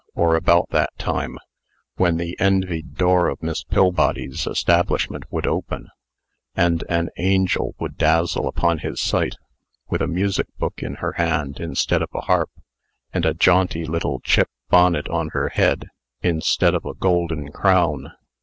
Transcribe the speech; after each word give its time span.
or 0.15 0.35
about 0.35 0.67
that 0.71 0.89
time, 0.97 1.37
when 1.97 2.17
the 2.17 2.35
envied 2.39 2.95
door 2.95 3.29
of 3.29 3.43
Miss 3.43 3.63
Pillbody's 3.63 4.47
establishment 4.47 5.25
would 5.29 5.45
open, 5.45 5.89
and 6.55 6.83
an 6.89 7.09
angel 7.19 7.75
would 7.79 7.99
dazzle 7.99 8.47
upon 8.47 8.79
his 8.79 8.99
sight, 8.99 9.35
with 9.91 10.01
a 10.01 10.07
music 10.07 10.47
book 10.57 10.81
in 10.81 10.95
her 10.95 11.11
hand 11.17 11.59
instead 11.59 12.01
of 12.01 12.09
a 12.15 12.21
harp, 12.21 12.49
and 13.13 13.27
a 13.27 13.35
jaunty 13.35 13.85
little 13.85 14.19
chip 14.21 14.49
bonnet 14.71 15.07
on 15.07 15.29
her 15.33 15.49
head 15.49 15.85
instead 16.23 16.73
of 16.73 16.83
a 16.83 16.95
golden 16.95 17.51
crown. 17.51 18.11